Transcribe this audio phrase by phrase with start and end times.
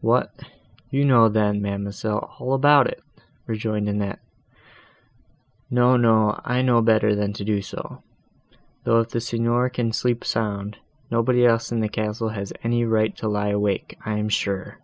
[0.00, 0.42] "What,
[0.90, 3.00] you know then, ma'amselle, all about it!"
[3.46, 4.18] rejoined Annette.
[5.70, 8.02] "No, no, I do know better than to do so;
[8.82, 10.78] though, if the Signor can sleep sound,
[11.08, 14.80] nobody else in the castle has any right to lie awake, I am sure."